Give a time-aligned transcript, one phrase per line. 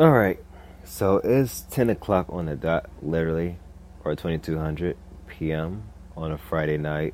[0.00, 0.38] All right,
[0.82, 3.58] so it's 10 o'clock on the dot, literally,
[4.02, 5.90] or 2200 p.m.
[6.16, 7.12] on a Friday night,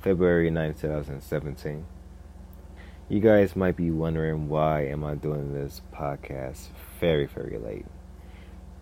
[0.00, 1.84] February 9, 2017.
[3.10, 6.68] You guys might be wondering why am I doing this podcast
[6.98, 7.84] very, very late.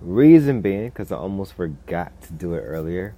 [0.00, 3.16] Reason being, because I almost forgot to do it earlier.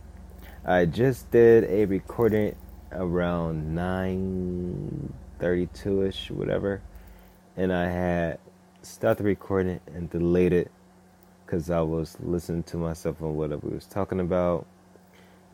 [0.64, 2.56] I just did a recording
[2.90, 6.80] around 9:32ish, whatever,
[7.54, 8.38] and I had
[8.86, 10.70] stopped the recording and deleted
[11.44, 14.64] because I was listening to myself on what we was talking about,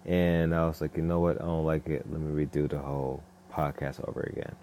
[0.05, 2.05] and I was like, you know what, I don't like it.
[2.11, 4.55] Let me redo the whole podcast over again,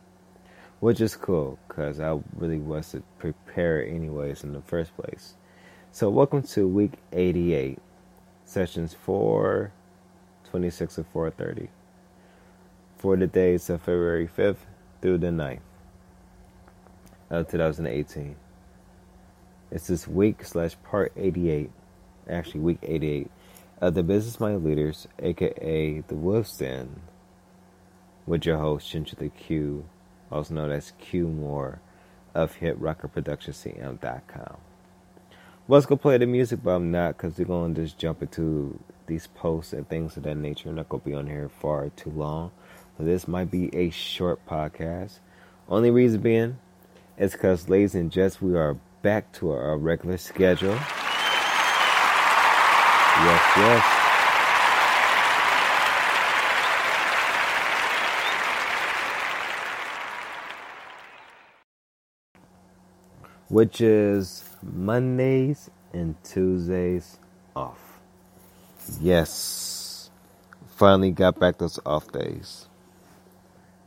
[0.81, 5.33] which is cool because I really wasn't prepared anyways in the first place.
[5.91, 7.79] So welcome to week 88,
[8.45, 9.71] sessions 4,
[10.51, 11.69] 26 and 430
[12.99, 14.57] for the days of February 5th
[15.01, 15.59] through the 9th
[17.31, 18.35] of 2018.
[19.71, 21.69] It's this week slash part 88,
[22.27, 23.29] actually week 88
[23.79, 27.01] of the Business Minded Leaders, aka the Wolf's Den,
[28.25, 29.85] with your host Chinchilla Q,
[30.31, 31.81] also known as Q Moore
[32.33, 34.57] of HitRockerProductionCM.com.
[35.67, 39.27] Was gonna play the music, but I'm not because we're gonna just jump into these
[39.27, 40.69] posts and things of that nature.
[40.69, 42.49] I'm not gonna be on here far too long.
[42.97, 45.19] So this might be a short podcast.
[45.67, 46.57] Only reason being
[47.19, 50.77] is because, ladies and gents, we are back to our regular schedule.
[53.21, 53.83] Yes, yes.
[63.49, 67.17] Which is Mondays and Tuesdays
[67.55, 67.99] off.
[69.01, 70.09] Yes.
[70.67, 72.67] Finally got back those off days.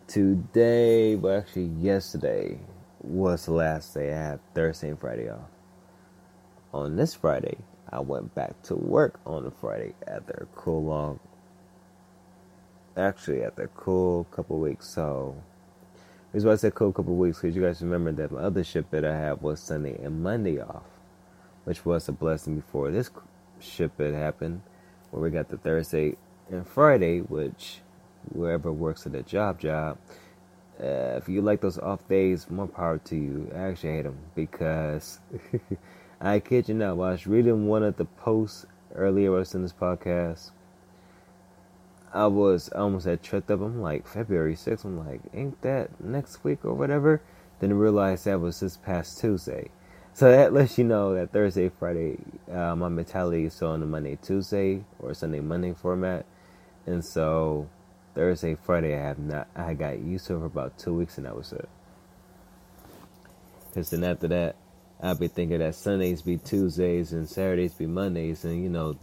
[0.08, 2.58] Today, well, actually, yesterday,
[3.02, 5.50] was the last day I had Thursday and Friday off.
[6.72, 7.58] On this Friday,
[7.90, 11.20] I went back to work on the Friday after a cool long,
[12.96, 14.88] actually after a cool couple weeks.
[14.88, 15.36] So,
[16.32, 18.90] reason why I said cool couple weeks because you guys remember that my other shift
[18.92, 20.84] that I had was Sunday and Monday off,
[21.64, 23.10] which was a blessing before this
[23.60, 24.62] shift had happened,
[25.10, 26.16] where we got the Thursday
[26.50, 27.80] and Friday, which
[28.32, 29.98] whoever works at a job job
[30.82, 33.50] uh, if you like those off days, more power to you.
[33.54, 35.20] I actually hate them because
[36.20, 36.96] I kid you not.
[36.96, 40.50] while I was reading one of the posts earlier I was in this podcast.
[42.12, 43.60] I was I almost had tripped up.
[43.60, 44.84] I'm like February 6th.
[44.84, 47.22] I'm like, ain't that next week or whatever?
[47.60, 49.70] Then I realized that was this past Tuesday.
[50.14, 52.18] So that lets you know that Thursday, Friday,
[52.50, 56.26] uh, my mentality is still on the Monday, Tuesday, or Sunday, Monday format,
[56.84, 57.66] and so
[58.14, 59.48] Thursday, Friday, I have not.
[59.56, 61.68] I got used to it for about two weeks, and that was it.
[63.68, 64.56] Because then after that,
[65.02, 68.98] I'll be thinking that Sundays be Tuesdays and Saturdays be Mondays, and you know,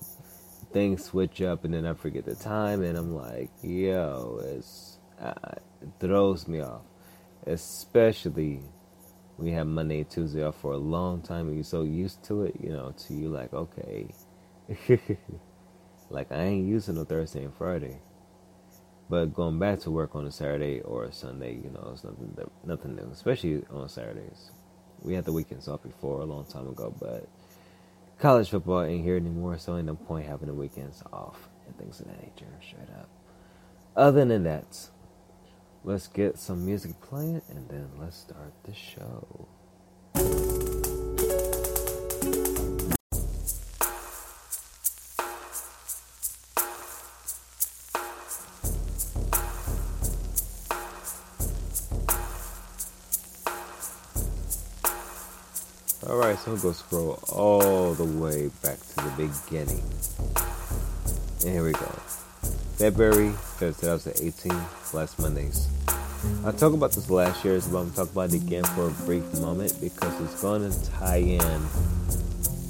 [0.72, 5.34] things switch up, and then I forget the time, and I'm like, yo, it's uh,
[5.82, 6.82] it throws me off,
[7.48, 8.62] especially
[9.38, 12.56] we have Monday Tuesday off for a long time, and you're so used to it,
[12.62, 14.08] you know, to you like, okay,
[16.10, 18.00] like I ain't using no Thursday and Friday.
[19.10, 22.36] But going back to work on a Saturday or a Sunday, you know, it's nothing
[22.64, 24.52] nothing new, especially on Saturdays.
[25.02, 27.28] We had the weekends off before a long time ago, but
[28.20, 32.00] college football ain't here anymore, so ain't no point having the weekends off and things
[32.00, 32.46] of that nature.
[32.62, 33.10] Straight up.
[33.96, 34.90] Other than that,
[35.84, 39.48] let's get some music playing and then let's start the show.
[56.02, 59.84] Alright, so going to scroll all the way back to the beginning.
[61.44, 61.92] And here we go.
[62.78, 64.54] February 5th, 2018,
[64.94, 65.68] last Mondays.
[66.46, 68.88] I talked about this last year, but I'm going to talk about it again for
[68.88, 71.62] a brief moment because it's going to tie in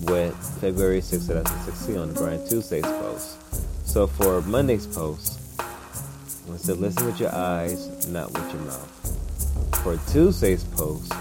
[0.07, 3.87] with February 6th, 2016 on the Brian Tuesday's post.
[3.87, 9.81] So for Monday's post, I said listen with your eyes, not with your mouth.
[9.83, 11.13] For Tuesday's post,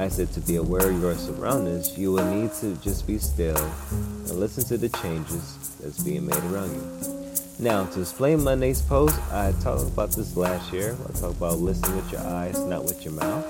[0.00, 3.58] I said to be aware of your surroundings, you will need to just be still
[3.90, 7.34] and listen to the changes that's being made around you.
[7.58, 10.96] Now, to explain Monday's post, I talked about this last year.
[11.06, 13.44] I talked about listening with your eyes, not with your mouth.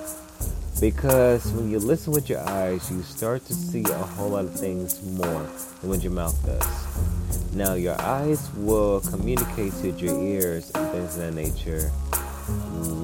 [0.81, 4.59] Because when you listen with your eyes, you start to see a whole lot of
[4.59, 5.47] things more
[5.81, 7.55] than what your mouth does.
[7.55, 11.91] Now, your eyes will communicate to your ears and things of that nature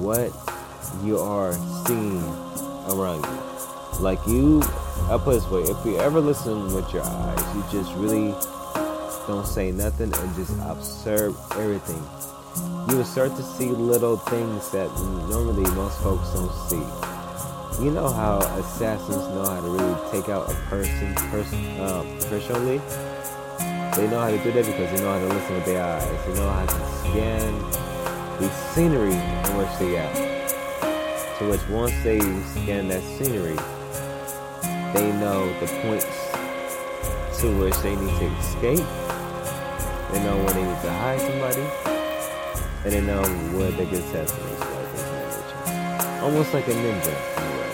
[0.03, 0.33] what
[1.05, 1.53] you are
[1.85, 3.99] seeing around you.
[3.99, 4.61] Like you,
[5.09, 8.31] I put this way: if you ever listen with your eyes, you just really
[9.27, 12.01] don't say nothing and just observe everything.
[12.89, 14.89] You will start to see little things that
[15.29, 17.83] normally most folks don't see.
[17.83, 22.81] You know how assassins know how to really take out a person person um, personally.
[23.95, 26.25] They know how to do that because they know how to listen with their eyes.
[26.25, 27.53] They know how to scan
[28.39, 30.26] the scenery in which they are.
[31.37, 33.55] To which once they scan that scenery,
[34.93, 36.05] they know the points
[37.39, 38.87] to which they need to escape.
[40.11, 41.61] They know when they need to hide somebody.
[42.83, 43.21] And they know
[43.55, 44.63] where they get assassinated.
[46.23, 47.71] Almost like a ninja in a way.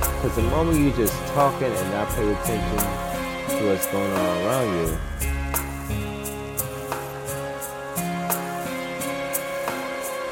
[0.00, 2.78] Because the moment you just talking and not pay attention
[3.58, 4.98] to what's going on around you,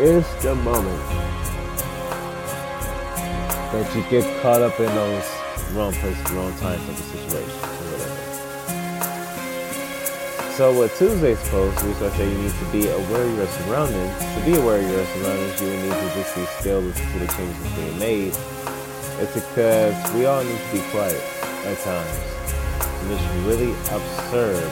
[0.01, 1.32] is the moment
[3.73, 5.25] that you get caught up in those
[5.73, 8.23] wrong places, wrong times of situations or whatever.
[10.53, 14.13] So what Tuesday's post, we start saying you need to be aware of your surroundings.
[14.37, 17.27] To be aware of your surroundings, you need to just be still, listen to the
[17.33, 18.37] changes being made.
[19.17, 21.23] It's because we all need to be quiet
[21.65, 22.21] at times
[22.77, 24.69] and just really observe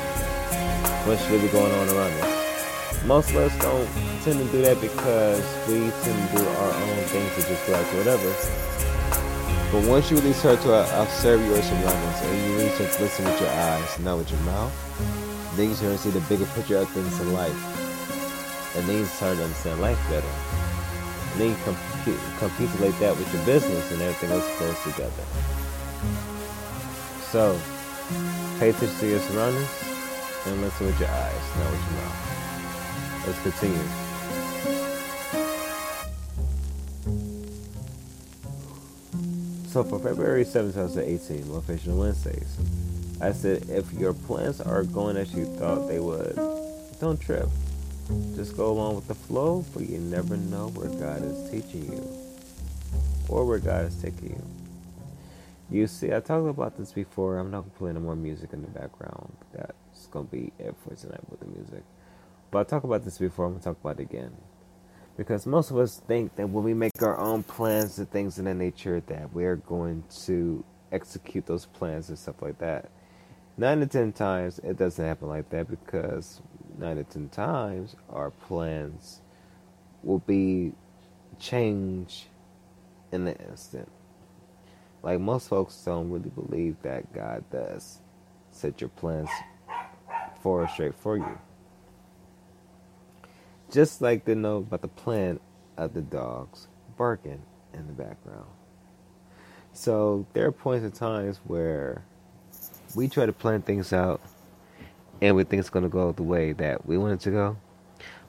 [1.06, 3.04] what's really going on around us.
[3.06, 3.88] Most of us don't
[4.22, 7.86] tend to do that because we tend to do our own things to just like
[7.96, 8.28] whatever.
[9.72, 13.02] But once you really start to uh, observe your surroundings and you really start to
[13.02, 14.74] listen with your eyes, not with your mouth,
[15.54, 17.54] then you start to see the bigger picture of things in life.
[18.76, 20.26] And then you start to understand life better.
[20.26, 25.24] And then you compete, like that with your business and everything else goes together.
[27.30, 27.56] So,
[28.58, 29.70] pay attention to your surroundings
[30.46, 33.26] and listen with your eyes, not with your mouth.
[33.26, 34.09] Let's continue.
[39.70, 42.56] So for February 7th, 2018, Motivational Wednesdays,
[43.20, 46.34] I said if your plans are going as you thought they would,
[46.98, 47.48] don't trip.
[48.34, 52.02] Just go along with the flow, but you never know where God is teaching you
[53.28, 54.42] or where God is taking you.
[55.70, 57.38] You see, I talked about this before.
[57.38, 59.36] I'm not going to play any more music in the background.
[59.52, 61.84] That's going to be it for tonight with the music.
[62.50, 63.44] But I talked about this before.
[63.44, 64.32] I'm going to talk about it again.
[65.16, 68.46] Because most of us think that when we make our own plans and things in
[68.46, 72.90] that nature, that we're going to execute those plans and stuff like that.
[73.56, 76.40] Nine to ten times, it doesn't happen like that because
[76.78, 79.20] nine to ten times, our plans
[80.02, 80.72] will be
[81.38, 82.24] changed
[83.12, 83.90] in the instant.
[85.02, 87.98] Like most folks don't really believe that God does
[88.52, 89.28] set your plans
[90.42, 91.38] for straight for you
[93.70, 95.40] just like they know about the plan
[95.76, 98.46] of the dogs barking in the background.
[99.72, 102.04] So there are points in times where
[102.94, 104.20] we try to plan things out
[105.22, 107.56] and we think it's going to go the way that we want it to go,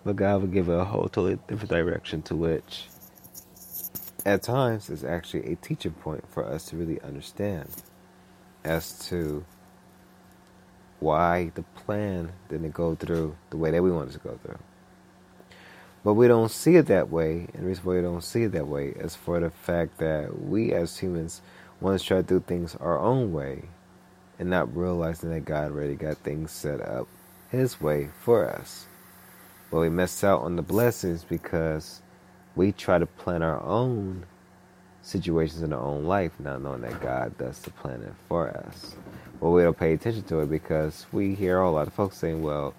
[0.03, 2.88] but God will give a whole totally different direction to which
[4.25, 7.67] at times is actually a teaching point for us to really understand
[8.63, 9.43] as to
[10.99, 14.59] why the plan didn't go through the way that we wanted to go through.
[16.03, 17.48] But we don't see it that way.
[17.53, 20.42] And the reason why we don't see it that way is for the fact that
[20.42, 21.42] we as humans
[21.80, 23.63] want to try to do things our own way
[24.39, 27.08] and not realizing that God already got things set up
[27.50, 28.88] His way for us.
[29.70, 32.01] But we miss out on the blessings because
[32.55, 34.25] we try to plan our own
[35.03, 38.96] situations in our own life, not knowing that God does the planning for us.
[39.39, 42.41] But we don't pay attention to it because we hear a lot of folks saying,
[42.41, 42.74] well,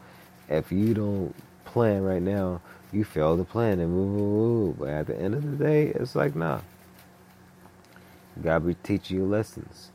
[0.48, 1.34] if you don't
[1.72, 2.60] plan right now,
[2.92, 4.78] you fail the plan and move.
[4.78, 6.60] But at the end of the day, it's like, nah.
[8.42, 9.90] God be teaching you lessons.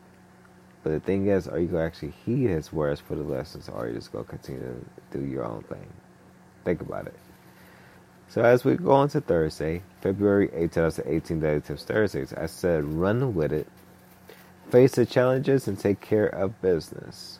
[0.84, 3.68] But the thing is, are you going to actually heed his words for the lessons,
[3.68, 5.88] or are you just going to continue to do your own thing?
[6.64, 7.16] Think about it.
[8.30, 12.84] So as we go on to Thursday, February 8, 2018, Daily Tips Thursdays, I said
[12.84, 13.68] run with it,
[14.70, 17.40] face the challenges, and take care of business.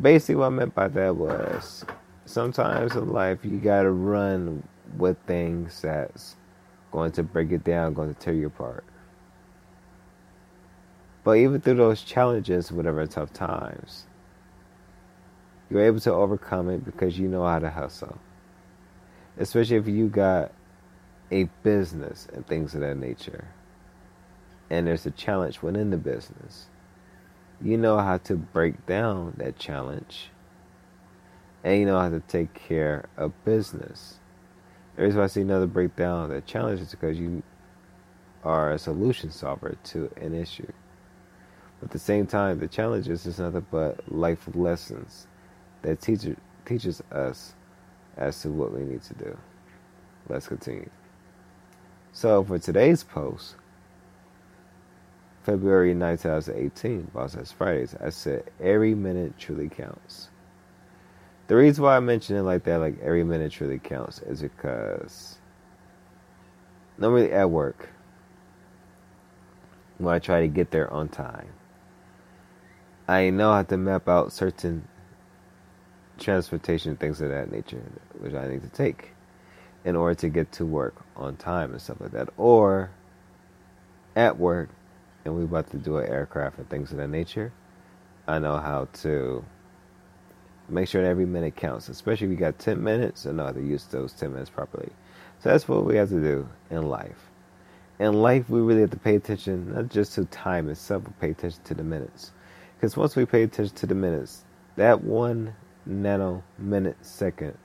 [0.00, 1.84] Basically, what I meant by that was
[2.26, 4.62] sometimes in life you gotta run
[4.98, 6.36] with things that's
[6.92, 8.84] going to break it down, going to tear you apart.
[11.24, 14.06] But even through those challenges, whatever tough times,
[15.68, 18.18] you're able to overcome it because you know how to hustle.
[19.36, 20.52] Especially if you got
[21.30, 23.48] a business and things of that nature.
[24.70, 26.66] And there's a challenge within the business.
[27.60, 30.30] You know how to break down that challenge
[31.64, 34.18] and you know how to take care of business.
[34.96, 37.42] The reason why I see another breakdown of that challenges because you
[38.44, 40.70] are a solution solver to an issue.
[41.80, 45.26] But at the same time, the challenges is nothing but life lessons
[45.82, 47.54] that teacher, teaches us
[48.16, 49.36] as to what we need to do.
[50.28, 50.90] Let's continue.
[52.12, 53.56] So for today's post,
[55.42, 60.30] February 9, 2018, Boss Fridays, I said every minute truly counts.
[61.46, 65.36] The reason why I mention it like that, like every minute truly counts, is because
[66.98, 67.90] normally at work,
[69.98, 71.48] when I try to get there on time,
[73.08, 74.88] I know how to map out certain
[76.18, 77.82] transportation things of that nature,
[78.18, 79.10] which I need to take
[79.84, 82.28] in order to get to work on time and stuff like that.
[82.36, 82.90] Or
[84.16, 84.70] at work,
[85.24, 87.52] and we're about to do an aircraft and things of that nature,
[88.26, 89.44] I know how to
[90.68, 93.52] make sure that every minute counts, especially if you got 10 minutes, and know how
[93.52, 94.90] to use those 10 minutes properly.
[95.40, 97.30] So that's what we have to do in life.
[97.98, 101.30] In life, we really have to pay attention not just to time itself, but pay
[101.30, 102.32] attention to the minutes.
[102.76, 104.44] Because once we pay attention to the minutes,
[104.76, 105.54] that one
[105.86, 107.56] nano minute second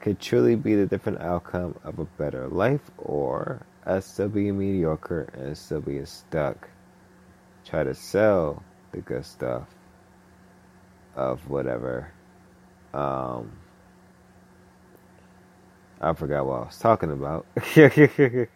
[0.00, 5.28] could truly be the different outcome of a better life or us still being mediocre
[5.34, 6.68] and still being stuck.
[7.64, 9.68] Try to sell the good stuff
[11.16, 12.12] of whatever.
[12.94, 13.52] Um,
[16.00, 17.46] I forgot what I was talking about.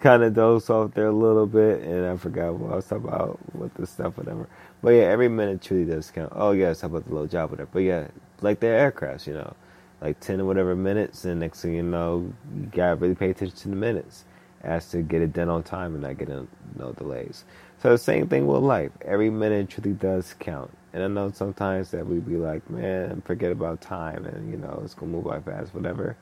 [0.00, 3.08] kind of dozed off there a little bit, and I forgot what I was talking
[3.08, 4.48] about with the stuff, whatever.
[4.82, 6.32] But yeah, every minute truly does count.
[6.34, 7.70] Oh yeah, it's about the low job, whatever.
[7.72, 8.08] But yeah,
[8.40, 9.54] like the aircrafts, you know,
[10.00, 13.56] like ten or whatever minutes, and next thing you know, you gotta really pay attention
[13.58, 14.24] to the minutes
[14.62, 17.44] as to get it done on time and not get no delays.
[17.82, 18.92] So the same thing with life.
[19.02, 20.70] Every minute truly does count.
[20.98, 24.80] And I know sometimes that we be like, man, forget about time, and you know,
[24.82, 26.16] it's gonna move by fast, whatever.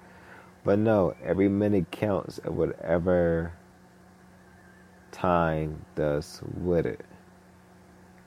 [0.64, 3.54] But no, every minute counts at whatever
[5.12, 7.02] time does with it.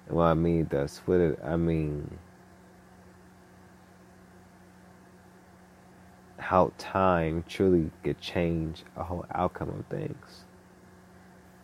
[0.07, 2.17] And what I mean does with it, I mean
[6.39, 10.45] how time truly could change a whole outcome of things,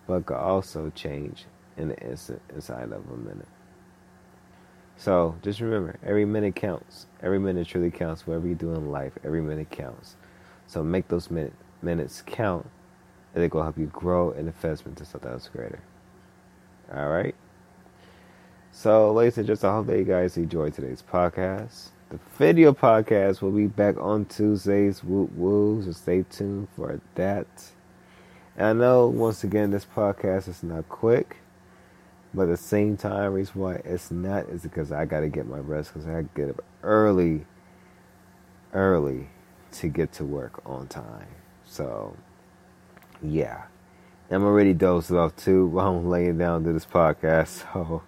[0.06, 3.48] but could also change in the instant inside of a minute.
[4.98, 7.06] So just remember, every minute counts.
[7.22, 8.26] Every minute truly counts.
[8.26, 10.16] Whatever you do in life, every minute counts.
[10.68, 12.68] So make those minute, minutes count
[13.36, 15.80] and it will help you grow and investment to something else greater.
[16.94, 17.36] All right.
[18.72, 21.90] So, ladies and gentlemen, I hope that you guys enjoyed today's podcast.
[22.10, 25.04] The video podcast will be back on Tuesdays.
[25.04, 25.84] Woo woo.
[25.84, 27.48] So stay tuned for that.
[28.58, 31.38] And I know once again this podcast is not quick,
[32.36, 35.48] but at the same time, reason why it's not is because I got to get
[35.48, 37.46] my rest because I get up early,
[38.74, 39.30] early
[39.74, 41.28] to get to work on time.
[41.66, 42.16] So
[43.24, 43.64] yeah.
[44.30, 47.64] I'm already dozed off too while I'm laying down to this podcast.
[47.74, 48.04] So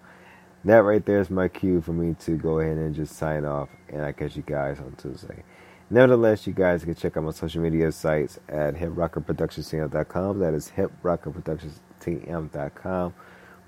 [0.66, 3.70] that right there is my cue for me to go ahead and just sign off.
[3.88, 5.44] And I catch you guys on Tuesday.
[5.90, 10.40] Nevertheless, you guys can check out my social media sites at hiprockerproductionscm.com.
[10.40, 13.14] That is hiprockerproductionstm.com.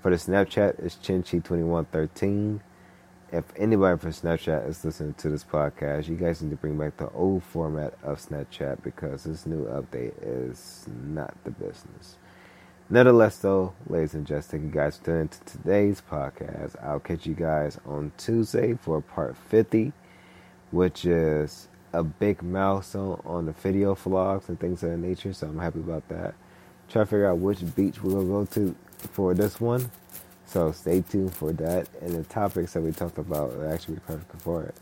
[0.00, 2.60] For the Snapchat, it's chinchi2113
[3.32, 6.96] if anybody from Snapchat is listening to this podcast, you guys need to bring back
[6.96, 12.16] the old format of Snapchat because this new update is not the business.
[12.88, 16.74] Nonetheless, though, ladies and gents, thank you guys for tuning into today's podcast.
[16.82, 19.92] I'll catch you guys on Tuesday for part 50,
[20.72, 25.32] which is a big milestone on the video vlogs and things of that nature.
[25.32, 26.34] So I'm happy about that.
[26.88, 29.90] Try to figure out which beach we're going to go to for this one.
[30.46, 31.88] So stay tuned for that.
[32.00, 34.74] And the topics that we talked about are actually perfect for it.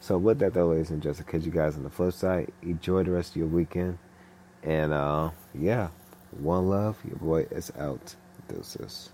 [0.00, 2.52] So with that though, ladies and gentlemen, catch you guys on the flip side.
[2.62, 3.98] Enjoy the rest of your weekend.
[4.62, 5.88] And uh yeah,
[6.32, 6.98] one love.
[7.06, 8.14] Your boy is out.
[8.48, 9.10] Deuces.